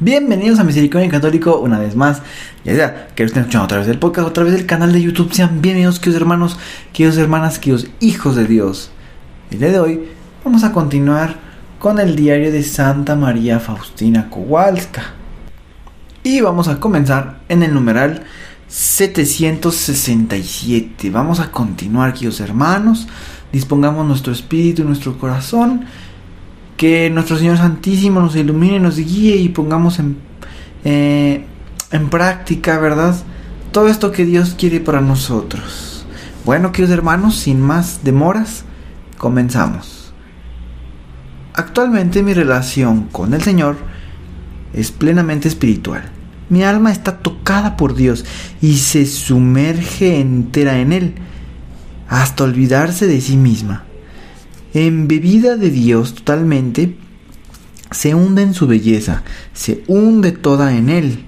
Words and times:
Bienvenidos 0.00 0.60
a 0.60 0.64
Misericordia 0.64 1.10
Católico 1.10 1.58
una 1.58 1.80
vez 1.80 1.96
más. 1.96 2.22
Ya 2.64 2.72
sea 2.72 3.08
que 3.16 3.24
lo 3.24 3.26
estén 3.26 3.40
escuchando 3.40 3.64
a 3.64 3.68
través 3.68 3.88
del 3.88 3.98
podcast 3.98 4.28
o 4.28 4.30
a 4.30 4.32
través 4.32 4.52
del 4.52 4.64
canal 4.64 4.92
de 4.92 5.02
YouTube. 5.02 5.32
Sean 5.32 5.60
bienvenidos, 5.60 5.98
queridos 5.98 6.20
hermanos, 6.20 6.56
queridos 6.92 7.18
hermanas, 7.18 7.58
queridos 7.58 7.88
hijos 7.98 8.36
de 8.36 8.46
Dios. 8.46 8.92
El 9.50 9.58
día 9.58 9.72
de 9.72 9.80
hoy 9.80 10.08
vamos 10.44 10.62
a 10.62 10.70
continuar 10.70 11.34
con 11.80 11.98
el 11.98 12.14
diario 12.14 12.52
de 12.52 12.62
Santa 12.62 13.16
María 13.16 13.58
Faustina 13.58 14.30
Kowalska. 14.30 15.02
Y 16.22 16.42
vamos 16.42 16.68
a 16.68 16.78
comenzar 16.78 17.40
en 17.48 17.64
el 17.64 17.74
numeral 17.74 18.22
767. 18.68 21.10
Vamos 21.10 21.40
a 21.40 21.50
continuar, 21.50 22.12
queridos 22.12 22.38
hermanos. 22.38 23.08
Dispongamos 23.50 24.06
nuestro 24.06 24.32
espíritu 24.32 24.82
y 24.82 24.84
nuestro 24.84 25.18
corazón 25.18 25.86
que 26.78 27.10
nuestro 27.10 27.36
Señor 27.36 27.58
Santísimo 27.58 28.20
nos 28.20 28.36
ilumine, 28.36 28.78
nos 28.78 28.96
guíe 28.96 29.36
y 29.36 29.48
pongamos 29.48 29.98
en, 29.98 30.16
eh, 30.84 31.44
en 31.90 32.08
práctica, 32.08 32.78
¿verdad? 32.78 33.16
Todo 33.72 33.88
esto 33.88 34.12
que 34.12 34.24
Dios 34.24 34.54
quiere 34.56 34.78
para 34.78 35.00
nosotros. 35.00 36.06
Bueno, 36.44 36.70
queridos 36.70 36.96
hermanos, 36.96 37.34
sin 37.34 37.60
más 37.60 38.04
demoras, 38.04 38.64
comenzamos. 39.18 40.14
Actualmente 41.52 42.22
mi 42.22 42.32
relación 42.32 43.08
con 43.10 43.34
el 43.34 43.42
Señor 43.42 43.76
es 44.72 44.92
plenamente 44.92 45.48
espiritual. 45.48 46.04
Mi 46.48 46.62
alma 46.62 46.92
está 46.92 47.18
tocada 47.18 47.76
por 47.76 47.96
Dios 47.96 48.24
y 48.62 48.76
se 48.76 49.04
sumerge 49.04 50.20
entera 50.20 50.78
en 50.78 50.92
Él, 50.92 51.14
hasta 52.08 52.44
olvidarse 52.44 53.08
de 53.08 53.20
sí 53.20 53.36
misma 53.36 53.87
embebida 54.74 55.56
de 55.56 55.70
Dios 55.70 56.14
totalmente, 56.14 56.96
se 57.90 58.14
hunde 58.14 58.42
en 58.42 58.54
su 58.54 58.66
belleza, 58.66 59.22
se 59.52 59.82
hunde 59.86 60.32
toda 60.32 60.76
en 60.76 60.88
Él. 60.88 61.24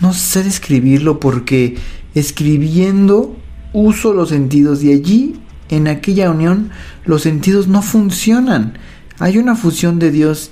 No 0.00 0.12
sé 0.12 0.42
describirlo 0.42 1.20
porque 1.20 1.76
escribiendo 2.14 3.36
uso 3.72 4.12
los 4.12 4.30
sentidos 4.30 4.82
y 4.82 4.92
allí, 4.92 5.40
en 5.68 5.88
aquella 5.88 6.30
unión, 6.30 6.70
los 7.04 7.22
sentidos 7.22 7.68
no 7.68 7.82
funcionan. 7.82 8.78
Hay 9.18 9.38
una 9.38 9.56
fusión 9.56 9.98
de 9.98 10.10
Dios 10.10 10.50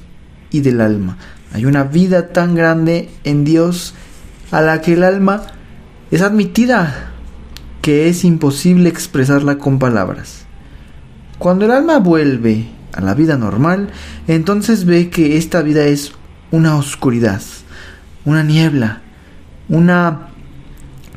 y 0.51 0.61
del 0.61 0.81
alma. 0.81 1.19
Hay 1.53 1.65
una 1.65 1.85
vida 1.85 2.29
tan 2.29 2.55
grande 2.55 3.11
en 3.25 3.45
Dios 3.45 3.95
a 4.51 4.61
la 4.61 4.81
que 4.81 4.95
el 4.95 5.05
alma 5.05 5.43
es 6.11 6.23
admitida 6.23 7.13
que 7.81 8.09
es 8.09 8.25
imposible 8.25 8.89
expresarla 8.89 9.59
con 9.59 9.79
palabras. 9.79 10.42
Cuando 11.43 11.65
el 11.65 11.73
alma 11.73 11.99
vuelve 11.99 12.69
a 12.93 13.01
la 13.01 13.15
vida 13.15 13.37
normal, 13.37 13.91
entonces 14.29 14.85
ve 14.85 15.11
que 15.11 15.39
esta 15.39 15.61
vida 15.61 15.87
es 15.87 16.13
una 16.53 16.77
oscuridad, 16.77 17.43
una 18.25 18.45
niebla, 18.45 19.03
una 19.69 20.29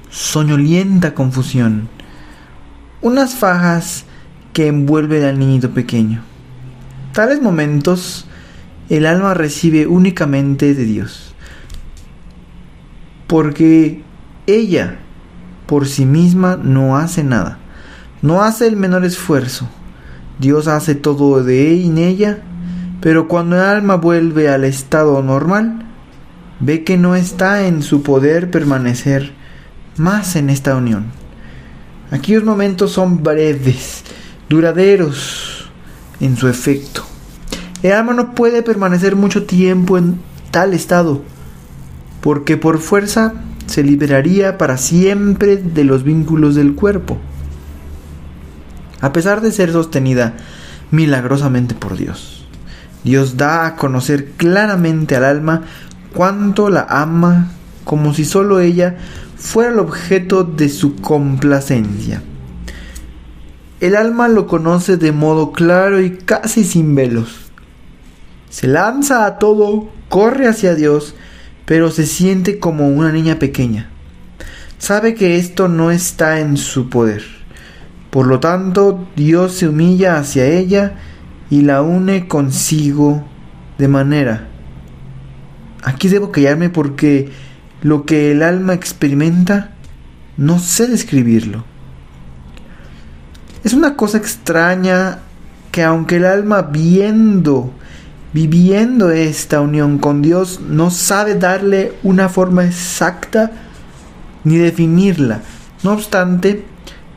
soñolienta 0.09 1.14
confusión, 1.14 1.89
unas 3.04 3.36
fajas 3.36 4.05
que 4.52 4.66
envuelven 4.66 5.26
al 5.26 5.38
niñito 5.38 5.70
pequeño. 5.76 6.23
Tales 7.14 7.39
momentos 7.39 8.26
el 8.89 9.05
alma 9.05 9.36
recibe 9.36 9.86
únicamente 9.86 10.73
de 10.73 10.86
Dios, 10.86 11.36
porque 13.28 14.02
ella 14.48 14.98
por 15.67 15.86
sí 15.86 16.08
misma 16.08 16.58
no 16.60 16.98
hace 16.98 17.23
nada, 17.23 17.60
no 18.23 18.42
hace 18.42 18.66
el 18.66 18.76
menor 18.76 19.05
esfuerzo, 19.05 19.70
Dios 20.40 20.68
hace 20.68 20.96
todo 20.96 21.44
de 21.44 21.86
en 21.86 21.98
ella, 21.98 22.40
pero 23.02 23.28
cuando 23.28 23.56
el 23.56 23.62
alma 23.62 23.96
vuelve 23.96 24.50
al 24.50 24.66
estado 24.66 25.22
normal, 25.23 25.86
ve 26.60 26.84
que 26.84 26.98
no 26.98 27.16
está 27.16 27.68
en 27.68 27.82
su 27.82 28.04
poder 28.04 28.52
permanecer 28.52 29.34
más 29.98 30.36
en 30.36 30.50
esta 30.50 30.76
unión. 30.76 31.06
Aquellos 32.12 32.44
momentos 32.44 32.92
son 32.92 33.23
breves, 33.23 34.04
duraderos 34.50 35.70
en 36.20 36.36
su 36.36 36.48
efecto. 36.50 37.04
El 37.82 37.94
alma 37.94 38.14
no 38.14 38.36
puede 38.36 38.62
permanecer 38.62 39.16
mucho 39.16 39.46
tiempo 39.46 39.98
en 39.98 40.20
tal 40.52 40.73
estado, 40.73 41.22
porque 42.22 42.58
por 42.58 42.80
fuerza 42.80 43.34
se 43.67 43.84
liberaría 43.84 44.58
para 44.58 44.78
siempre 44.78 45.58
de 45.58 45.84
los 45.86 46.04
vínculos 46.04 46.56
del 46.56 46.76
cuerpo 46.76 47.17
a 49.02 49.14
pesar 49.14 49.42
de 49.42 49.52
ser 49.52 49.72
sostenida 49.72 50.33
milagrosamente 50.92 51.76
por 51.76 51.98
Dios. 51.98 52.45
Dios 53.04 53.38
da 53.38 53.66
a 53.66 53.76
conocer 53.76 54.32
claramente 54.32 55.16
al 55.16 55.26
alma 55.26 55.64
cuánto 56.14 56.70
la 56.70 56.88
ama 56.89 57.52
como 57.84 58.14
si 58.14 58.26
solo 58.26 58.60
ella 58.60 58.98
fuera 59.38 59.72
el 59.72 59.80
objeto 59.80 60.44
de 60.44 60.70
su 60.70 60.95
complacencia. 60.95 62.23
El 63.80 63.95
alma 63.95 64.28
lo 64.28 64.48
conoce 64.48 64.98
de 64.98 65.11
modo 65.11 65.52
claro 65.52 66.02
y 66.02 66.11
casi 66.17 66.64
sin 66.64 66.95
velos. 66.95 67.52
Se 68.50 68.67
lanza 68.67 69.26
a 69.26 69.38
todo, 69.38 69.89
corre 70.10 70.48
hacia 70.48 70.73
Dios, 70.73 71.14
pero 71.66 71.92
se 71.92 72.08
siente 72.08 72.58
como 72.58 72.88
una 72.88 73.11
niña 73.11 73.38
pequeña. 73.38 73.89
Sabe 74.80 75.14
que 75.14 75.36
esto 75.36 75.67
no 75.67 75.92
está 75.92 76.39
en 76.39 76.58
su 76.58 76.89
poder 76.89 77.35
por 78.15 78.27
lo 78.27 78.39
tanto, 78.39 79.05
Dios 79.17 79.55
se 79.55 79.67
humilla 79.67 80.15
hacia 80.15 80.45
ella 80.45 80.93
y 81.49 81.64
la 81.64 81.81
une 81.81 82.30
consigo 82.30 83.26
de 83.77 83.89
manera. 83.89 84.48
Aquí 85.83 86.08
debo 86.08 86.31
callarme 86.31 86.70
porque 86.70 87.30
lo 87.81 88.05
que 88.05 88.31
el 88.31 88.42
alma 88.42 88.73
experimenta 88.73 89.71
no 90.37 90.59
sé 90.59 90.87
describirlo. 90.87 91.65
Es 93.65 93.73
una 93.73 93.98
cosa 93.98 94.17
extraña 94.17 95.20
que 95.73 95.83
aunque 95.83 96.15
el 96.15 96.25
alma 96.25 96.61
viendo, 96.61 97.73
viviendo 98.31 99.11
esta 99.11 99.59
unión 99.59 99.98
con 99.98 100.21
Dios, 100.21 100.61
no 100.61 100.89
sabe 100.89 101.36
darle 101.36 101.92
una 102.02 102.30
forma 102.30 102.64
exacta 102.64 103.52
ni 104.45 104.55
definirla. 104.55 105.42
No 105.83 105.92
obstante, 105.92 106.64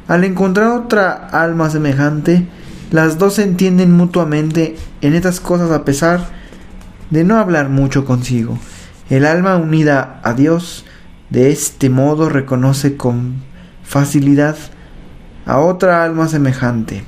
al 0.09 0.25
encontrar 0.25 0.69
otra 0.69 1.13
alma 1.13 1.69
semejante, 1.69 2.47
las 2.91 3.19
dos 3.19 3.35
se 3.35 3.43
entienden 3.43 3.93
mutuamente 3.93 4.77
en 5.03 5.15
estas 5.15 5.39
cosas 5.39 5.71
a 5.71 5.85
pesar 5.85 6.27
de 7.11 7.25
no 7.25 7.37
hablar 7.37 7.69
mucho 7.69 8.07
consigo. 8.07 8.59
El 9.11 9.27
alma 9.27 9.57
unida 9.57 10.21
a 10.25 10.33
Dios 10.33 10.87
de 11.29 11.51
este 11.51 11.91
modo 11.91 12.31
reconoce 12.31 12.97
con 12.97 13.35
facilidad 13.83 14.57
a 15.45 15.59
otra 15.59 16.03
alma 16.05 16.27
semejante, 16.27 17.05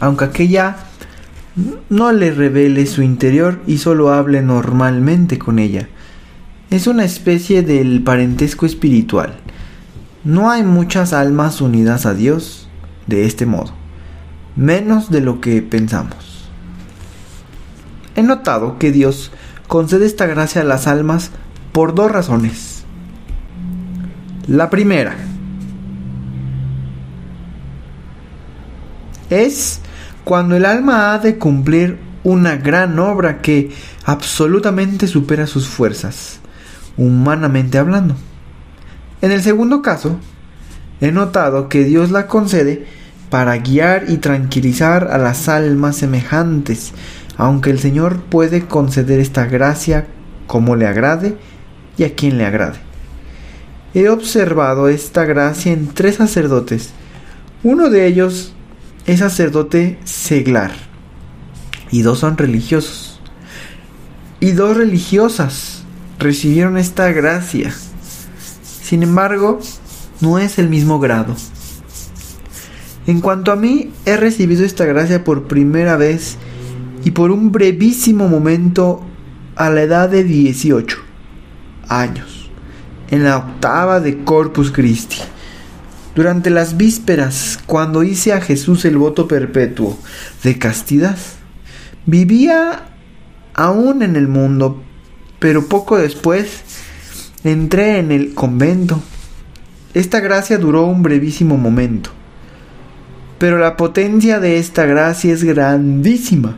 aunque 0.00 0.24
aquella 0.24 0.76
no 1.90 2.12
le 2.12 2.30
revele 2.30 2.86
su 2.86 3.02
interior 3.02 3.60
y 3.66 3.76
solo 3.76 4.10
hable 4.10 4.40
normalmente 4.40 5.38
con 5.38 5.58
ella. 5.58 5.88
Es 6.70 6.86
una 6.86 7.04
especie 7.04 7.62
del 7.62 8.02
parentesco 8.02 8.64
espiritual 8.64 9.43
no 10.24 10.50
hay 10.50 10.62
muchas 10.62 11.12
almas 11.12 11.60
unidas 11.60 12.06
a 12.06 12.14
Dios 12.14 12.68
de 13.06 13.26
este 13.26 13.44
modo, 13.44 13.72
menos 14.56 15.10
de 15.10 15.20
lo 15.20 15.40
que 15.40 15.60
pensamos. 15.60 16.48
He 18.16 18.22
notado 18.22 18.78
que 18.78 18.90
Dios 18.90 19.30
concede 19.68 20.06
esta 20.06 20.26
gracia 20.26 20.62
a 20.62 20.64
las 20.64 20.86
almas 20.86 21.30
por 21.72 21.94
dos 21.94 22.10
razones. 22.10 22.84
La 24.46 24.70
primera 24.70 25.14
es 29.28 29.80
cuando 30.22 30.56
el 30.56 30.64
alma 30.64 31.12
ha 31.12 31.18
de 31.18 31.38
cumplir 31.38 31.98
una 32.22 32.56
gran 32.56 32.98
obra 32.98 33.42
que 33.42 33.72
absolutamente 34.04 35.06
supera 35.06 35.46
sus 35.46 35.68
fuerzas, 35.68 36.38
humanamente 36.96 37.76
hablando. 37.76 38.16
En 39.24 39.32
el 39.32 39.42
segundo 39.42 39.80
caso, 39.80 40.18
he 41.00 41.10
notado 41.10 41.70
que 41.70 41.82
Dios 41.82 42.10
la 42.10 42.26
concede 42.26 42.84
para 43.30 43.56
guiar 43.56 44.04
y 44.08 44.18
tranquilizar 44.18 45.08
a 45.10 45.16
las 45.16 45.48
almas 45.48 45.96
semejantes, 45.96 46.92
aunque 47.38 47.70
el 47.70 47.78
Señor 47.78 48.24
puede 48.24 48.66
conceder 48.66 49.20
esta 49.20 49.46
gracia 49.46 50.08
como 50.46 50.76
le 50.76 50.86
agrade 50.86 51.38
y 51.96 52.04
a 52.04 52.14
quien 52.14 52.36
le 52.36 52.44
agrade. 52.44 52.76
He 53.94 54.10
observado 54.10 54.88
esta 54.88 55.24
gracia 55.24 55.72
en 55.72 55.88
tres 55.88 56.16
sacerdotes. 56.16 56.90
Uno 57.62 57.88
de 57.88 58.06
ellos 58.06 58.52
es 59.06 59.20
sacerdote 59.20 59.98
seglar 60.04 60.72
y 61.90 62.02
dos 62.02 62.18
son 62.18 62.36
religiosos. 62.36 63.22
Y 64.38 64.52
dos 64.52 64.76
religiosas 64.76 65.82
recibieron 66.18 66.76
esta 66.76 67.10
gracia. 67.10 67.72
Sin 68.84 69.02
embargo, 69.02 69.60
no 70.20 70.38
es 70.38 70.58
el 70.58 70.68
mismo 70.68 71.00
grado. 71.00 71.34
En 73.06 73.22
cuanto 73.22 73.50
a 73.50 73.56
mí, 73.56 73.90
he 74.04 74.18
recibido 74.18 74.62
esta 74.62 74.84
gracia 74.84 75.24
por 75.24 75.48
primera 75.48 75.96
vez 75.96 76.36
y 77.02 77.12
por 77.12 77.30
un 77.30 77.50
brevísimo 77.50 78.28
momento 78.28 79.00
a 79.56 79.70
la 79.70 79.82
edad 79.82 80.10
de 80.10 80.22
18 80.22 80.98
años, 81.88 82.50
en 83.10 83.24
la 83.24 83.38
octava 83.38 84.00
de 84.00 84.22
Corpus 84.22 84.70
Christi. 84.70 85.16
Durante 86.14 86.50
las 86.50 86.76
vísperas, 86.76 87.58
cuando 87.64 88.02
hice 88.02 88.34
a 88.34 88.42
Jesús 88.42 88.84
el 88.84 88.98
voto 88.98 89.26
perpetuo 89.26 89.98
de 90.42 90.58
castidad, 90.58 91.16
vivía 92.04 92.88
aún 93.54 94.02
en 94.02 94.16
el 94.16 94.28
mundo, 94.28 94.82
pero 95.38 95.68
poco 95.68 95.96
después 95.96 96.83
entré 97.44 97.98
en 97.98 98.10
el 98.10 98.34
convento. 98.34 99.00
Esta 99.92 100.20
gracia 100.20 100.58
duró 100.58 100.86
un 100.86 101.02
brevísimo 101.02 101.56
momento, 101.56 102.10
pero 103.38 103.58
la 103.58 103.76
potencia 103.76 104.40
de 104.40 104.58
esta 104.58 104.86
gracia 104.86 105.32
es 105.32 105.44
grandísima. 105.44 106.56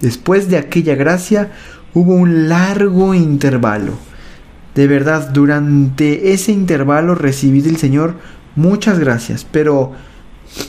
Después 0.00 0.48
de 0.48 0.58
aquella 0.58 0.94
gracia 0.94 1.52
hubo 1.92 2.14
un 2.14 2.48
largo 2.48 3.14
intervalo. 3.14 3.92
De 4.74 4.86
verdad, 4.86 5.30
durante 5.30 6.32
ese 6.32 6.52
intervalo 6.52 7.14
recibí 7.14 7.60
del 7.60 7.76
Señor 7.76 8.16
muchas 8.56 8.98
gracias, 8.98 9.46
pero 9.50 9.92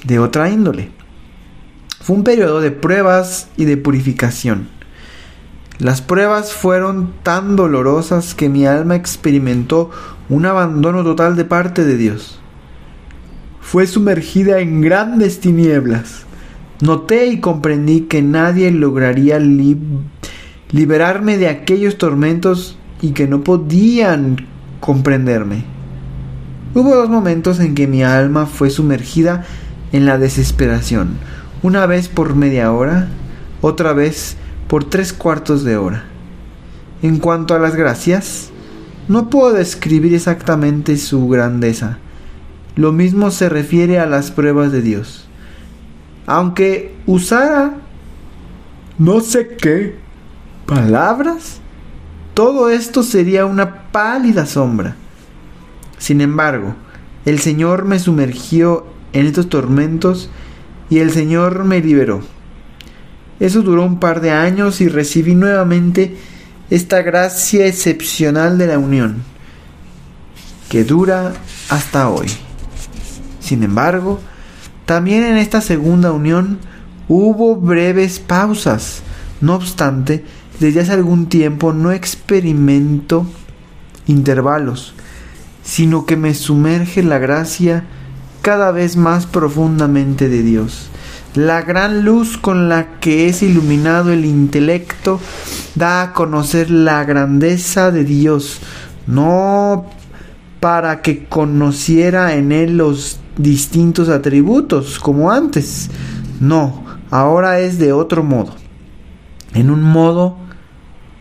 de 0.03 0.19
otra 0.19 0.49
índole. 0.49 0.89
Fue 2.01 2.15
un 2.15 2.23
periodo 2.23 2.61
de 2.61 2.71
pruebas 2.71 3.47
y 3.57 3.65
de 3.65 3.77
purificación. 3.77 4.74
Las 5.79 6.01
pruebas 6.01 6.53
fueron 6.53 7.13
tan 7.23 7.55
dolorosas 7.55 8.33
que 8.33 8.49
mi 8.49 8.65
alma 8.65 8.95
experimentó 8.95 9.91
un 10.29 10.45
abandono 10.45 11.03
total 11.03 11.35
de 11.35 11.45
parte 11.45 11.83
de 11.83 11.97
Dios. 11.97 12.39
Fue 13.61 13.87
sumergida 13.87 14.59
en 14.59 14.81
grandes 14.81 15.39
tinieblas. 15.39 16.25
Noté 16.81 17.27
y 17.27 17.39
comprendí 17.39 18.01
que 18.01 18.21
nadie 18.21 18.71
lograría 18.71 19.39
liberarme 20.69 21.37
de 21.37 21.49
aquellos 21.49 21.97
tormentos 21.97 22.77
y 23.01 23.11
que 23.11 23.27
no 23.27 23.43
podían 23.43 24.47
comprenderme. 24.79 25.65
Hubo 26.73 26.95
dos 26.95 27.09
momentos 27.09 27.59
en 27.59 27.75
que 27.75 27.87
mi 27.87 28.03
alma 28.03 28.45
fue 28.45 28.69
sumergida 28.69 29.45
en 29.91 30.05
la 30.05 30.17
desesperación 30.17 31.17
una 31.65 31.87
vez 31.87 32.09
por 32.09 32.35
media 32.35 32.71
hora, 32.71 33.07
otra 33.61 33.93
vez 33.93 34.37
por 34.67 34.83
tres 34.83 35.13
cuartos 35.13 35.63
de 35.63 35.77
hora. 35.77 36.05
En 37.01 37.19
cuanto 37.19 37.53
a 37.53 37.59
las 37.59 37.75
gracias, 37.75 38.49
no 39.07 39.29
puedo 39.29 39.53
describir 39.53 40.13
exactamente 40.13 40.97
su 40.97 41.27
grandeza. 41.27 41.99
Lo 42.75 42.91
mismo 42.91 43.31
se 43.31 43.49
refiere 43.49 43.99
a 43.99 44.05
las 44.05 44.31
pruebas 44.31 44.71
de 44.71 44.81
Dios. 44.81 45.27
Aunque 46.25 46.95
usara 47.05 47.75
no 48.97 49.19
sé 49.19 49.57
qué 49.57 49.95
palabras, 50.65 51.59
todo 52.33 52.69
esto 52.69 53.03
sería 53.03 53.45
una 53.45 53.91
pálida 53.91 54.45
sombra. 54.45 54.95
Sin 55.97 56.21
embargo, 56.21 56.75
el 57.25 57.39
Señor 57.39 57.85
me 57.85 57.99
sumergió 57.99 58.85
en 59.13 59.25
estos 59.25 59.49
tormentos 59.49 60.29
y 60.89 60.99
el 60.99 61.11
Señor 61.11 61.65
me 61.65 61.81
liberó. 61.81 62.21
Eso 63.39 63.61
duró 63.61 63.83
un 63.83 63.99
par 63.99 64.21
de 64.21 64.31
años 64.31 64.81
y 64.81 64.87
recibí 64.87 65.35
nuevamente 65.35 66.17
esta 66.69 67.01
gracia 67.01 67.67
excepcional 67.67 68.57
de 68.57 68.67
la 68.67 68.79
unión, 68.79 69.23
que 70.69 70.83
dura 70.83 71.33
hasta 71.69 72.09
hoy. 72.09 72.27
Sin 73.39 73.63
embargo, 73.63 74.19
también 74.85 75.23
en 75.23 75.37
esta 75.37 75.61
segunda 75.61 76.11
unión 76.11 76.59
hubo 77.07 77.55
breves 77.55 78.19
pausas. 78.19 79.01
No 79.41 79.55
obstante, 79.55 80.23
desde 80.59 80.81
hace 80.81 80.93
algún 80.93 81.27
tiempo 81.27 81.73
no 81.73 81.91
experimento 81.91 83.27
intervalos, 84.07 84.93
sino 85.63 86.05
que 86.05 86.15
me 86.15 86.33
sumerge 86.33 87.03
la 87.03 87.17
gracia 87.17 87.83
cada 88.41 88.71
vez 88.71 88.95
más 88.95 89.25
profundamente 89.25 90.29
de 90.29 90.43
Dios. 90.43 90.89
La 91.35 91.63
gran 91.63 92.05
luz 92.05 92.37
con 92.37 92.69
la 92.69 92.99
que 93.01 93.27
es 93.27 93.43
iluminado 93.43 94.13
el 94.13 94.23
intelecto 94.23 95.19
da 95.75 96.01
a 96.01 96.13
conocer 96.13 96.71
la 96.71 97.03
grandeza 97.03 97.91
de 97.91 98.05
Dios, 98.05 98.61
no 99.05 99.87
para 100.61 101.01
que 101.01 101.25
conociera 101.25 102.35
en 102.35 102.53
él 102.53 102.77
los 102.77 103.19
distintos 103.37 104.07
atributos 104.07 104.97
como 104.97 105.29
antes. 105.29 105.89
No, 106.39 106.85
ahora 107.11 107.59
es 107.59 107.79
de 107.79 107.91
otro 107.91 108.23
modo. 108.23 108.55
En 109.53 109.69
un 109.71 109.83
modo, 109.83 110.37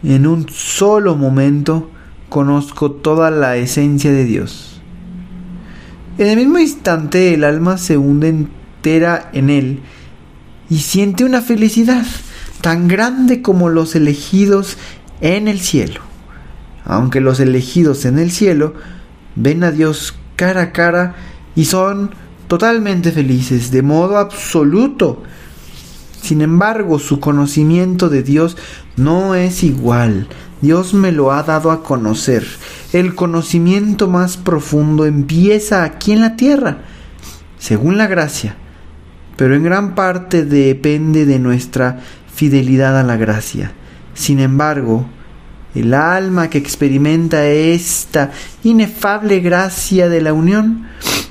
en 0.05 0.29
un 0.29 0.49
solo 0.49 1.17
momento, 1.17 1.91
conozco 2.29 2.93
toda 2.93 3.33
la 3.33 3.57
esencia 3.57 4.13
de 4.13 4.25
Dios. 4.25 4.81
En 6.19 6.29
el 6.29 6.37
mismo 6.37 6.61
instante 6.61 7.35
el 7.35 7.43
alma 7.43 7.79
se 7.79 7.97
hunde 7.97 8.29
entera 8.29 9.31
en 9.33 9.51
él 9.51 9.83
y 10.71 10.79
siente 10.79 11.25
una 11.25 11.43
felicidad 11.43 12.05
tan 12.61 12.89
grande 12.89 13.43
como 13.43 13.69
los 13.69 13.95
elegidos 13.95 14.77
en 15.21 15.49
el 15.49 15.61
cielo. 15.61 16.01
Aunque 16.85 17.21
los 17.21 17.41
elegidos 17.41 18.05
en 18.05 18.19
el 18.19 18.31
cielo 18.31 18.75
ven 19.37 19.65
a 19.65 19.71
Dios 19.71 20.15
cara 20.37 20.63
a 20.63 20.73
cara 20.73 21.15
y 21.55 21.67
son 21.67 22.11
totalmente 22.49 23.11
felices, 23.11 23.71
de 23.71 23.83
modo 23.83 24.19
absoluto. 24.19 25.23
Sin 26.21 26.41
embargo, 26.41 26.99
su 26.99 27.21
conocimiento 27.21 28.09
de 28.09 28.23
Dios 28.23 28.57
no 28.97 29.35
es 29.35 29.63
igual. 29.63 30.29
Dios 30.63 30.95
me 30.95 31.13
lo 31.13 31.33
ha 31.33 31.43
dado 31.43 31.71
a 31.71 31.83
conocer 31.83 32.45
el 32.95 33.17
conocimiento 33.17 34.07
más 34.07 34.37
profundo 34.37 35.05
empieza 35.05 35.83
aquí 35.83 36.13
en 36.13 36.21
la 36.21 36.37
tierra, 36.37 36.79
según 37.59 37.99
la 37.99 38.07
gracia, 38.07 38.57
pero 39.37 39.55
en 39.55 39.65
gran 39.65 39.95
parte 39.95 40.45
depende 40.45 41.27
de 41.27 41.39
nuestra 41.39 42.01
fidelidad 42.35 42.99
a 42.99 43.03
la 43.03 43.17
gracia. 43.17 43.73
Sin 44.15 44.41
embargo, 44.41 45.07
el 45.75 45.93
alma 45.95 46.51
que 46.51 46.59
experimenta 46.59 47.47
esta 47.47 48.31
inefable 48.63 49.41
gracia 49.41 50.09
de 50.09 50.21
la 50.21 50.33
unión 50.33 50.87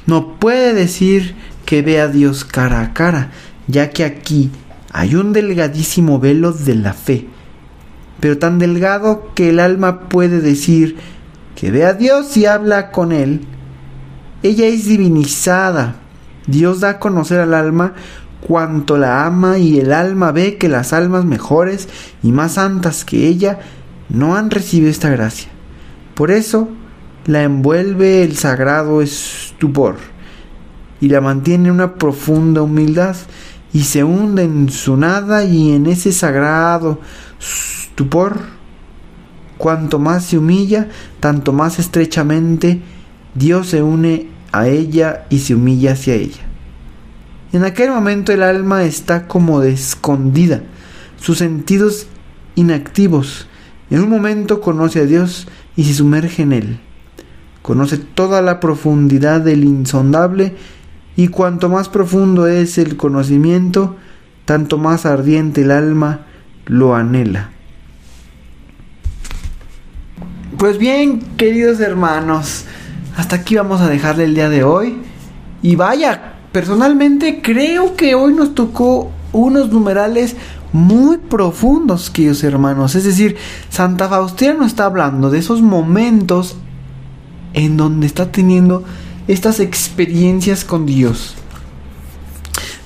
no 0.06 0.36
puede 0.40 0.74
decir 0.74 1.36
que 1.66 1.82
ve 1.82 2.02
a 2.02 2.08
Dios 2.08 2.44
cara 2.44 2.82
a 2.82 2.94
cara, 2.94 3.32
ya 3.68 3.90
que 3.90 4.04
aquí 4.04 4.52
hay 4.92 5.16
un 5.16 5.32
delgadísimo 5.32 6.20
velo 6.20 6.52
de 6.52 6.76
la 6.76 6.94
fe, 6.94 7.28
pero 8.20 8.38
tan 8.38 8.60
delgado 8.60 9.32
que 9.34 9.50
el 9.50 9.60
alma 9.60 10.02
puede 10.10 10.42
decir 10.42 10.98
que 11.56 11.72
ve 11.72 11.86
a 11.86 11.94
Dios 11.94 12.36
y 12.36 12.46
habla 12.46 12.92
con 12.92 13.12
Él, 13.12 13.42
ella 14.44 14.68
es 14.68 14.86
divinizada. 14.86 15.96
Dios 16.48 16.80
da 16.80 16.90
a 16.90 17.00
conocer 17.00 17.40
al 17.40 17.54
alma 17.54 17.94
cuanto 18.42 18.98
la 18.98 19.26
ama 19.26 19.58
y 19.58 19.80
el 19.80 19.94
alma 19.94 20.32
ve 20.32 20.58
que 20.58 20.68
las 20.68 20.94
almas 20.94 21.26
mejores 21.26 21.88
y 22.22 22.32
más 22.32 22.54
santas 22.54 23.06
que 23.06 23.28
ella 23.28 23.60
no 24.10 24.36
han 24.36 24.52
recibido 24.52 24.90
esta 24.90 25.10
gracia. 25.10 25.50
Por 26.16 26.32
eso 26.32 26.70
la 27.26 27.44
envuelve 27.44 28.24
el 28.24 28.36
sagrado 28.36 29.02
estupor 29.02 29.98
y 31.00 31.10
la 31.10 31.22
mantiene 31.22 31.70
en 31.70 31.76
una 31.76 31.96
profunda 31.96 32.62
humildad 32.62 33.16
y 33.72 33.84
se 33.84 34.04
hunde 34.04 34.44
en 34.44 34.70
su 34.70 34.98
nada 34.98 35.44
y 35.46 35.72
en 35.72 35.88
ese 35.88 36.12
sagrado 36.12 37.00
estupor 37.40 38.40
Cuanto 39.64 39.98
más 39.98 40.26
se 40.26 40.38
humilla, 40.38 40.90
tanto 41.22 41.54
más 41.54 41.80
estrechamente 41.80 42.82
Dios 43.34 43.68
se 43.68 43.82
une 43.82 44.28
a 44.54 44.68
ella 44.68 45.26
y 45.30 45.40
se 45.40 45.56
humilla 45.56 45.92
hacia 45.94 46.14
ella. 46.14 46.44
En 47.52 47.66
aquel 47.66 47.90
momento 47.90 48.32
el 48.32 48.44
alma 48.44 48.84
está 48.84 49.28
como 49.28 49.62
escondida, 49.64 50.62
sus 51.20 51.40
sentidos 51.40 52.08
inactivos. 52.56 53.48
En 53.90 54.00
un 54.02 54.10
momento 54.10 54.62
conoce 54.62 55.02
a 55.02 55.06
Dios 55.06 55.48
y 55.76 55.84
se 55.84 55.94
sumerge 55.96 56.44
en 56.44 56.54
Él. 56.54 56.80
Conoce 57.62 57.98
toda 57.98 58.42
la 58.42 58.60
profundidad 58.60 59.42
del 59.42 59.64
insondable 59.64 60.56
y 61.16 61.28
cuanto 61.28 61.70
más 61.70 61.90
profundo 61.90 62.48
es 62.48 62.78
el 62.78 62.96
conocimiento, 62.96 63.96
tanto 64.46 64.78
más 64.78 65.06
ardiente 65.06 65.62
el 65.62 65.72
alma 65.72 66.26
lo 66.66 66.96
anhela. 66.96 67.52
Pues 70.58 70.78
bien, 70.78 71.20
queridos 71.38 71.80
hermanos, 71.80 72.66
hasta 73.16 73.38
aquí 73.38 73.56
vamos 73.56 73.82
a 73.82 73.90
dejarle 73.90 74.26
el 74.26 74.36
día 74.36 74.50
de 74.50 74.64
hoy. 74.64 74.98
Y 75.62 75.76
vaya, 75.76 76.34
personalmente 76.52 77.42
creo 77.42 77.96
que 77.96 78.16
hoy 78.16 78.34
nos 78.34 78.56
tocó 78.56 79.12
unos 79.32 79.72
numerales 79.72 80.36
muy 80.72 81.18
profundos, 81.18 82.10
queridos 82.10 82.44
hermanos. 82.44 82.96
Es 82.96 83.04
decir, 83.04 83.38
Santa 83.70 84.10
Faustina 84.10 84.54
nos 84.54 84.68
está 84.68 84.86
hablando 84.86 85.30
de 85.30 85.40
esos 85.40 85.62
momentos 85.62 86.58
en 87.54 87.78
donde 87.78 88.08
está 88.08 88.32
teniendo 88.32 88.84
estas 89.28 89.60
experiencias 89.60 90.66
con 90.66 90.86
Dios. 90.86 91.36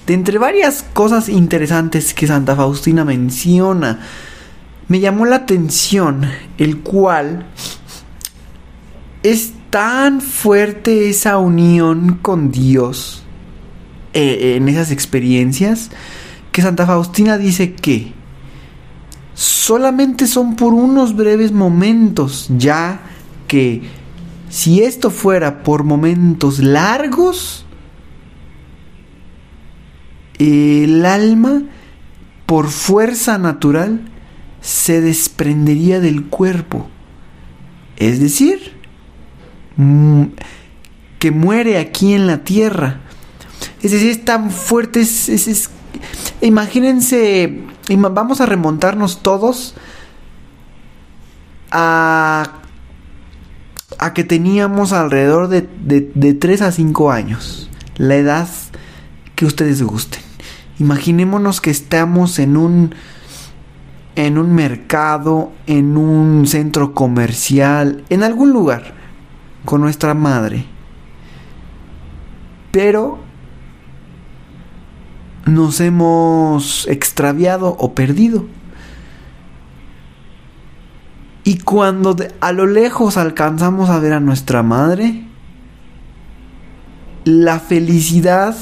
De 0.06 0.14
entre 0.14 0.38
varias 0.38 0.86
cosas 0.94 1.30
interesantes 1.30 2.14
que 2.14 2.28
Santa 2.28 2.56
Faustina 2.56 3.04
menciona, 3.04 4.00
me 4.88 5.00
llamó 5.00 5.26
la 5.26 5.38
atención 5.38 6.30
el 6.58 6.80
cual 6.80 7.46
es 9.24 9.54
tan 9.70 10.22
fuerte 10.22 11.10
esa 11.10 11.38
unión 11.38 12.20
con 12.22 12.52
Dios 12.52 13.24
eh, 14.14 14.56
en 14.56 14.70
esas 14.70 14.92
experiencias 14.92 15.92
que 16.52 16.62
Santa 16.62 16.86
Faustina 16.86 17.38
dice 17.38 17.74
que 17.74 18.14
solamente 19.34 20.26
son 20.26 20.56
por 20.56 20.74
unos 20.74 21.16
breves 21.16 21.52
momentos, 21.52 22.48
ya 22.58 23.02
que 23.48 23.84
si 24.50 24.82
esto 24.82 25.12
fuera 25.12 25.62
por 25.62 25.84
momentos 25.84 26.60
largos, 26.60 27.66
el 30.40 31.06
alma, 31.06 31.64
por 32.46 32.70
fuerza 32.70 33.38
natural, 33.38 34.02
se 34.62 35.02
desprendería 35.02 36.00
del 36.00 36.26
cuerpo. 36.26 36.88
Es 37.98 38.20
decir, 38.20 38.77
que 41.20 41.32
muere 41.32 41.78
aquí 41.78 42.14
en 42.14 42.28
la 42.28 42.44
tierra. 42.44 43.02
Es 43.82 43.92
decir, 43.92 44.10
es 44.10 44.26
tan 44.26 44.52
fuerte. 44.52 45.04
Imagínense, 46.42 47.64
vamos 47.90 48.42
a 48.42 48.46
remontarnos 48.46 49.22
todos 49.22 49.76
a, 51.72 52.60
a 54.00 54.14
que 54.14 54.24
teníamos 54.24 54.94
alrededor 54.94 55.48
de, 55.48 55.68
de, 55.84 56.12
de 56.14 56.34
3 56.34 56.62
a 56.64 56.72
5 56.72 57.12
años. 57.12 57.70
La 57.98 58.16
edad 58.16 58.48
que 59.36 59.46
ustedes 59.46 59.82
gusten. 59.82 60.22
Imaginémonos 60.80 61.62
que 61.62 61.72
estamos 61.72 62.40
en 62.40 62.58
un 62.58 62.96
en 64.16 64.40
un 64.40 64.56
mercado, 64.56 65.52
en 65.68 65.96
un 65.96 66.48
centro 66.48 66.96
comercial, 66.96 68.04
en 68.10 68.24
algún 68.24 68.52
lugar 68.52 68.97
con 69.68 69.82
nuestra 69.82 70.14
madre. 70.14 70.66
Pero 72.72 73.20
nos 75.46 75.82
hemos 75.82 76.88
extraviado 76.88 77.76
o 77.78 77.94
perdido. 77.94 78.46
Y 81.44 81.58
cuando 81.58 82.16
a 82.40 82.54
lo 82.54 82.66
lejos 82.66 83.18
alcanzamos 83.18 83.90
a 83.90 84.00
ver 84.00 84.14
a 84.14 84.22
nuestra 84.22 84.64
madre, 84.64 85.26
la 87.26 87.60
felicidad, 87.60 88.56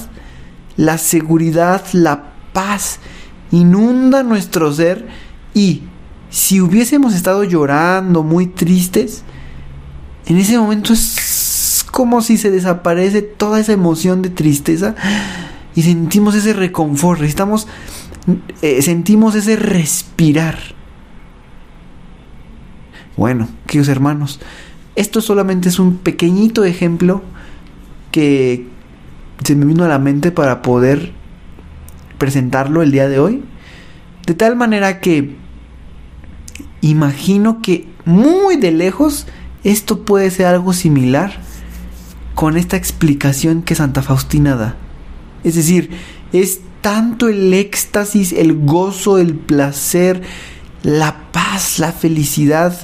la 0.76 0.98
seguridad, 0.98 1.84
la 1.94 2.32
paz 2.52 3.00
inunda 3.52 4.24
nuestro 4.24 4.74
ser 4.74 5.08
y 5.54 5.84
si 6.32 6.62
hubiésemos 6.62 7.14
estado 7.14 7.44
llorando, 7.44 8.24
muy 8.24 8.48
tristes, 8.48 9.24
en 10.26 10.38
ese 10.38 10.58
momento 10.58 10.94
es 10.94 11.86
como 11.92 12.22
si 12.22 12.38
se 12.38 12.52
desaparece 12.52 13.22
toda 13.22 13.60
esa 13.60 13.74
emoción 13.74 14.22
de 14.22 14.30
tristeza 14.30 14.96
y 15.76 15.84
sentimos 15.84 16.36
ese 16.36 16.54
reconfort, 16.54 17.22
estamos, 17.22 17.68
eh, 18.62 18.82
sentimos 18.82 19.36
ese 19.36 19.56
respirar. 19.56 20.58
Bueno, 23.18 23.48
queridos 23.66 23.88
hermanos, 23.88 24.40
esto 24.96 25.22
solamente 25.22 25.70
es 25.70 25.80
un 25.80 25.98
pequeñito 25.98 26.66
ejemplo 26.66 27.22
que 28.12 28.68
se 29.44 29.56
me 29.56 29.66
vino 29.66 29.86
a 29.86 29.90
la 29.90 30.00
mente 30.00 30.32
para 30.32 30.62
poder 30.62 31.12
presentarlo 32.18 32.82
el 32.82 32.92
día 32.92 33.08
de 33.08 33.20
hoy. 33.20 33.44
De 34.26 34.34
tal 34.34 34.56
manera 34.56 35.00
que 35.00 35.36
imagino 36.82 37.62
que 37.62 37.88
muy 38.06 38.56
de 38.56 38.72
lejos 38.72 39.28
esto 39.66 40.06
puede 40.06 40.30
ser 40.30 40.46
algo 40.46 40.74
similar 40.74 41.34
con 42.36 42.56
esta 42.56 42.78
explicación 42.78 43.64
que 43.64 43.74
Santa 43.74 44.04
Faustina 44.04 44.56
da. 44.56 44.76
Es 45.44 45.56
decir, 45.56 45.90
es 46.32 46.62
tanto 46.82 47.30
el 47.30 47.52
éxtasis, 47.52 48.32
el 48.32 48.66
gozo, 48.66 49.18
el 49.18 49.34
placer, 49.34 50.22
la 50.84 51.32
paz, 51.32 51.80
la 51.80 51.92
felicidad, 51.92 52.78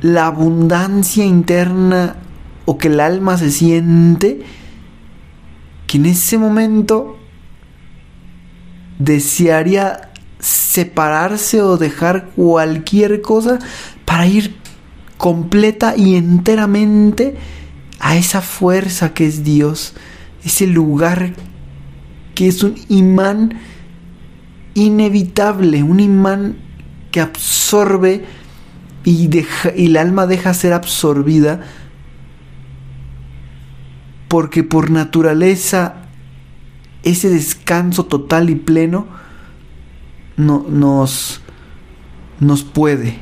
la 0.00 0.26
abundancia 0.26 1.24
interna 1.24 2.14
o 2.66 2.78
que 2.78 2.86
el 2.86 3.00
alma 3.00 3.36
se 3.36 3.50
siente, 3.50 4.42
que 5.88 5.96
en 5.96 6.06
ese 6.06 6.38
momento 6.38 7.16
desearía 9.00 10.12
separarse 10.38 11.62
o 11.62 11.78
dejar 11.78 12.28
cualquier 12.36 13.22
cosa 13.22 13.58
para 14.04 14.26
ir 14.28 14.63
completa 15.16 15.96
y 15.96 16.16
enteramente 16.16 17.36
a 18.00 18.16
esa 18.16 18.40
fuerza 18.40 19.14
que 19.14 19.26
es 19.26 19.44
Dios, 19.44 19.94
ese 20.44 20.66
lugar 20.66 21.32
que 22.34 22.48
es 22.48 22.62
un 22.62 22.74
imán 22.88 23.60
inevitable, 24.74 25.82
un 25.82 26.00
imán 26.00 26.56
que 27.10 27.20
absorbe 27.20 28.24
y, 29.04 29.28
deja, 29.28 29.70
y 29.74 29.86
el 29.86 29.96
alma 29.96 30.26
deja 30.26 30.52
ser 30.52 30.72
absorbida 30.72 31.60
porque 34.28 34.64
por 34.64 34.90
naturaleza 34.90 35.94
ese 37.04 37.28
descanso 37.28 38.06
total 38.06 38.50
y 38.50 38.56
pleno 38.56 39.06
no, 40.36 40.66
nos, 40.68 41.40
nos 42.40 42.64
puede. 42.64 43.18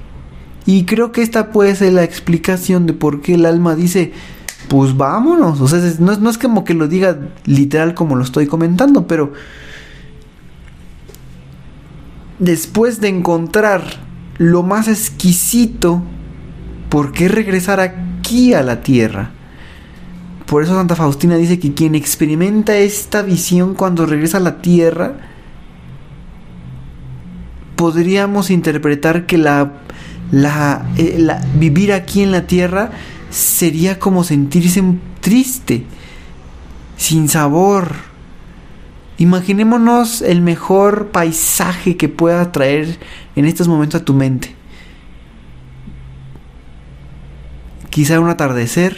Y 0.66 0.84
creo 0.84 1.12
que 1.12 1.22
esta 1.22 1.50
puede 1.50 1.74
ser 1.74 1.92
la 1.92 2.04
explicación 2.04 2.86
de 2.86 2.92
por 2.92 3.20
qué 3.20 3.34
el 3.34 3.46
alma 3.46 3.74
dice, 3.74 4.12
pues 4.68 4.96
vámonos. 4.96 5.60
O 5.60 5.68
sea, 5.68 5.80
no, 5.98 6.16
no 6.16 6.30
es 6.30 6.38
como 6.38 6.64
que 6.64 6.74
lo 6.74 6.88
diga 6.88 7.18
literal 7.44 7.94
como 7.94 8.16
lo 8.16 8.22
estoy 8.22 8.46
comentando, 8.46 9.06
pero 9.06 9.32
después 12.38 13.00
de 13.00 13.08
encontrar 13.08 13.82
lo 14.38 14.62
más 14.62 14.88
exquisito, 14.88 16.02
¿por 16.88 17.12
qué 17.12 17.28
regresar 17.28 17.80
aquí 17.80 18.54
a 18.54 18.62
la 18.62 18.82
tierra? 18.82 19.30
Por 20.46 20.62
eso 20.62 20.74
Santa 20.74 20.96
Faustina 20.96 21.36
dice 21.36 21.58
que 21.58 21.72
quien 21.72 21.94
experimenta 21.94 22.76
esta 22.76 23.22
visión 23.22 23.74
cuando 23.74 24.06
regresa 24.06 24.36
a 24.36 24.40
la 24.40 24.60
tierra, 24.60 25.14
podríamos 27.76 28.50
interpretar 28.50 29.26
que 29.26 29.38
la, 30.32 30.84
eh, 30.96 31.16
la, 31.18 31.40
vivir 31.54 31.92
aquí 31.92 32.22
en 32.22 32.32
la 32.32 32.46
tierra 32.48 32.90
sería 33.30 34.00
como 34.00 34.24
sentirse 34.24 34.82
triste, 35.20 35.84
sin 36.96 37.28
sabor. 37.28 37.94
Imaginémonos 39.18 40.22
el 40.22 40.40
mejor 40.40 41.12
paisaje 41.12 41.96
que 41.96 42.08
pueda 42.08 42.50
traer 42.50 42.98
en 43.36 43.44
estos 43.44 43.68
momentos 43.68 44.00
a 44.00 44.04
tu 44.04 44.14
mente. 44.14 44.56
Quizá 47.90 48.18
un 48.18 48.30
atardecer 48.30 48.96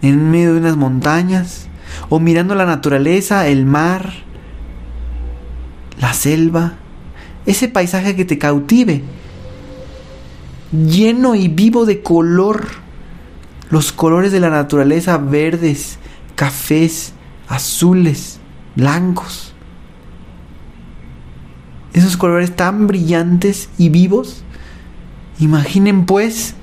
en 0.00 0.30
medio 0.32 0.54
de 0.54 0.60
unas 0.60 0.76
montañas 0.76 1.68
o 2.08 2.18
mirando 2.18 2.56
la 2.56 2.64
naturaleza, 2.64 3.46
el 3.46 3.66
mar, 3.66 4.14
la 6.00 6.12
selva 6.12 6.78
ese 7.46 7.68
paisaje 7.68 8.14
que 8.14 8.24
te 8.24 8.38
cautive, 8.38 9.02
lleno 10.72 11.34
y 11.34 11.48
vivo 11.48 11.84
de 11.84 12.02
color, 12.02 12.66
los 13.70 13.92
colores 13.92 14.32
de 14.32 14.40
la 14.40 14.50
naturaleza 14.50 15.18
verdes, 15.18 15.98
cafés, 16.34 17.12
azules, 17.48 18.40
blancos. 18.74 19.54
Esos 21.92 22.16
colores 22.16 22.56
tan 22.56 22.86
brillantes 22.86 23.68
y 23.76 23.90
vivos. 23.90 24.44
Imaginen 25.38 26.06
pues 26.06 26.54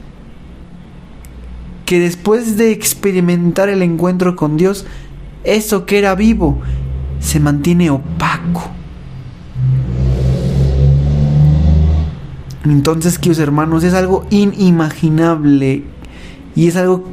que 1.85 1.99
después 1.99 2.57
de 2.57 2.71
experimentar 2.71 3.69
el 3.69 3.81
encuentro 3.81 4.35
con 4.35 4.57
Dios, 4.57 4.85
eso 5.43 5.85
que 5.85 5.99
era 5.99 6.15
vivo 6.15 6.59
se 7.19 7.39
mantiene 7.39 7.89
opaco 7.89 8.71
Entonces, 12.65 13.17
queridos 13.17 13.39
hermanos, 13.39 13.83
es 13.83 13.93
algo 13.93 14.25
inimaginable 14.29 15.83
y 16.55 16.67
es 16.67 16.75
algo 16.75 17.05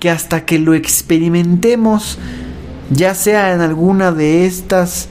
que 0.00 0.10
hasta 0.10 0.46
que 0.46 0.58
lo 0.58 0.74
experimentemos, 0.74 2.18
ya 2.90 3.14
sea 3.14 3.52
en 3.52 3.60
alguna 3.60 4.12
de 4.12 4.46
estas 4.46 5.08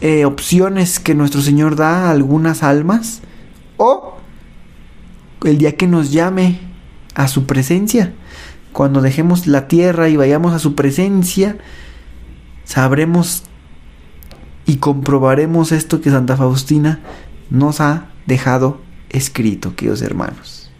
eh, 0.00 0.24
opciones 0.24 0.98
que 0.98 1.14
nuestro 1.14 1.42
Señor 1.42 1.76
da 1.76 2.06
a 2.06 2.10
algunas 2.10 2.62
almas, 2.62 3.20
o 3.76 4.16
el 5.44 5.58
día 5.58 5.76
que 5.76 5.86
nos 5.86 6.10
llame 6.10 6.60
a 7.14 7.28
su 7.28 7.46
presencia, 7.46 8.14
cuando 8.72 9.00
dejemos 9.00 9.46
la 9.46 9.68
tierra 9.68 10.08
y 10.08 10.16
vayamos 10.16 10.54
a 10.54 10.58
su 10.58 10.74
presencia, 10.74 11.58
sabremos 12.64 13.44
y 14.66 14.76
comprobaremos 14.76 15.70
esto 15.72 16.00
que 16.00 16.10
Santa 16.10 16.36
Faustina 16.36 17.00
nos 17.50 17.80
ha 17.80 18.08
dejado 18.26 18.87
escrito, 19.10 19.74
queridos 19.74 20.02
hermanos. 20.02 20.70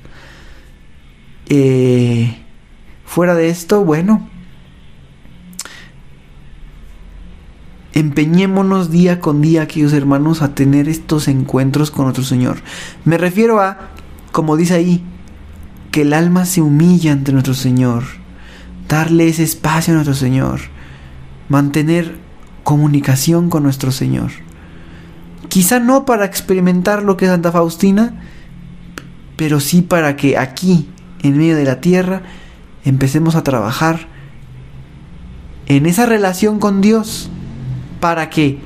Eh, 1.47 2.37
fuera 3.04 3.35
de 3.35 3.49
esto, 3.49 3.85
bueno, 3.85 4.28
empeñémonos 7.92 8.90
día 8.90 9.20
con 9.20 9.40
día, 9.40 9.66
queridos 9.66 9.92
hermanos, 9.92 10.42
a 10.42 10.54
tener 10.54 10.88
estos 10.88 11.28
encuentros 11.28 11.90
con 11.90 12.04
nuestro 12.04 12.25
Señor. 12.25 12.58
Me 13.04 13.18
refiero 13.18 13.61
a, 13.61 13.90
como 14.30 14.56
dice 14.56 14.75
ahí, 14.75 15.02
que 15.90 16.02
el 16.02 16.12
alma 16.12 16.44
se 16.44 16.61
humilla 16.61 17.12
ante 17.12 17.32
nuestro 17.32 17.54
Señor, 17.54 18.04
darle 18.88 19.28
ese 19.28 19.42
espacio 19.42 19.92
a 19.92 19.97
nuestro 19.97 20.14
Señor, 20.14 20.61
mantener 21.49 22.16
comunicación 22.62 23.49
con 23.49 23.62
nuestro 23.62 23.90
Señor. 23.90 24.30
Quizá 25.49 25.81
no 25.81 26.05
para 26.05 26.25
experimentar 26.25 27.02
lo 27.02 27.17
que 27.17 27.25
es 27.25 27.31
Santa 27.31 27.52
Faustina, 27.52 28.23
pero 29.37 29.61
sí 29.61 29.83
para 29.83 30.17
que 30.17 30.37
aquí, 30.37 30.88
en 31.23 31.38
medio 31.38 31.57
de 31.57 31.64
la 31.64 31.81
tierra, 31.81 32.23
empecemos 32.85 33.35
a 33.35 33.43
trabajar 33.43 34.09
en 35.67 35.87
esa 35.87 36.07
relación 36.07 36.59
con 36.59 36.81
Dios, 36.81 37.31
para 38.00 38.31
que 38.31 38.59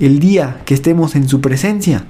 el 0.00 0.18
día 0.18 0.62
que 0.64 0.74
estemos 0.74 1.14
en 1.16 1.28
su 1.28 1.40
presencia, 1.40 2.04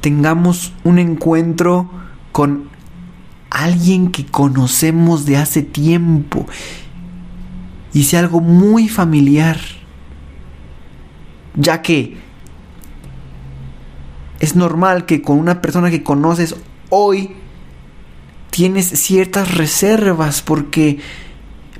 tengamos 0.00 0.72
un 0.84 0.98
encuentro 0.98 1.90
con 2.32 2.68
alguien 3.50 4.10
que 4.10 4.26
conocemos 4.26 5.24
de 5.24 5.36
hace 5.36 5.62
tiempo 5.62 6.46
y 7.92 8.04
sea 8.04 8.20
algo 8.20 8.40
muy 8.40 8.88
familiar, 8.88 9.58
ya 11.58 11.82
que 11.82 12.16
es 14.40 14.56
normal 14.56 15.04
que 15.04 15.20
con 15.20 15.38
una 15.38 15.60
persona 15.60 15.90
que 15.90 16.02
conoces 16.02 16.54
hoy 16.88 17.32
tienes 18.50 18.86
ciertas 18.86 19.54
reservas 19.56 20.40
porque 20.40 20.98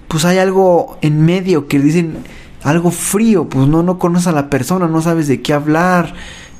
pues 0.08 0.24
hay 0.24 0.38
algo 0.38 0.98
en 1.00 1.24
medio 1.24 1.68
que 1.68 1.78
dicen 1.78 2.18
algo 2.64 2.90
frío, 2.90 3.48
pues 3.48 3.68
no, 3.68 3.82
no 3.82 3.98
conoces 3.98 4.26
a 4.26 4.32
la 4.32 4.50
persona, 4.50 4.88
no 4.88 5.00
sabes 5.00 5.28
de 5.28 5.40
qué 5.40 5.52
hablar. 5.52 6.14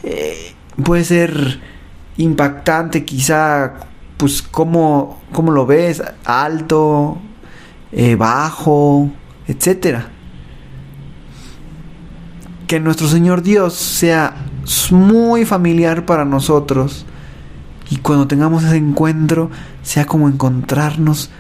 Eh, 0.05 0.55
puede 0.85 1.05
ser 1.05 1.61
impactante 2.17 3.05
quizá, 3.05 3.75
pues 4.17 4.43
cómo, 4.43 5.21
cómo 5.33 5.51
lo 5.51 5.67
ves, 5.67 6.03
alto, 6.25 7.19
eh, 7.91 8.15
bajo, 8.15 9.11
etcétera. 9.47 10.13
Que 12.69 12.81
nuestro 12.81 13.09
Señor 13.09 13.43
Dios 13.43 13.73
sea 13.73 14.37
muy 14.93 15.47
familiar 15.47 16.05
para 16.05 16.27
nosotros 16.27 17.07
y 17.91 17.97
cuando 17.97 18.29
tengamos 18.29 18.63
ese 18.63 18.77
encuentro 18.77 19.51
sea 19.83 20.05
como 20.05 20.29
encontrarnos 20.29 21.31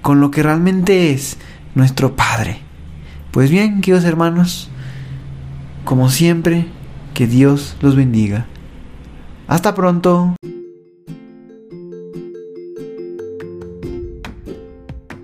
con 0.00 0.20
lo 0.20 0.30
que 0.30 0.44
realmente 0.44 1.10
es 1.10 1.38
nuestro 1.74 2.14
Padre. 2.14 2.60
Pues 3.32 3.50
bien, 3.50 3.80
queridos 3.80 4.04
hermanos, 4.04 4.70
como 5.84 6.08
siempre, 6.08 6.66
que 7.14 7.26
Dios 7.26 7.76
los 7.80 7.96
bendiga. 7.96 8.46
Hasta 9.48 9.74
pronto. 9.74 10.36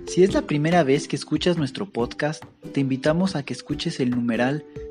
Si 0.09 0.25
es 0.25 0.35
la 0.35 0.43
primera 0.43 0.83
vez 0.83 1.07
que 1.07 1.14
escuchas 1.14 1.57
nuestro 1.57 1.87
podcast, 1.87 2.43
te 2.75 2.81
invitamos 2.81 3.37
a 3.37 3.45
que 3.45 3.53
escuches 3.53 4.01
el 4.01 4.11
numeral 4.11 4.64